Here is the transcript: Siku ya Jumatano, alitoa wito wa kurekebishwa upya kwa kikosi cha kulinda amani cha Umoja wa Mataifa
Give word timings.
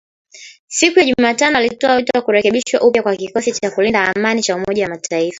Siku 0.67 0.99
ya 0.99 1.05
Jumatano, 1.05 1.57
alitoa 1.57 1.95
wito 1.95 2.11
wa 2.17 2.21
kurekebishwa 2.21 2.81
upya 2.81 3.03
kwa 3.03 3.15
kikosi 3.15 3.51
cha 3.51 3.71
kulinda 3.71 4.13
amani 4.15 4.41
cha 4.43 4.55
Umoja 4.55 4.83
wa 4.83 4.89
Mataifa 4.89 5.29